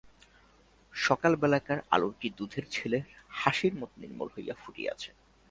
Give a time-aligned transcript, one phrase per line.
[0.93, 3.05] সকাল-বেলাকার আলোটি দুধের ছেলের
[3.31, 5.09] হাসির মতো নির্মল হইয়া ফুটিয়াছে।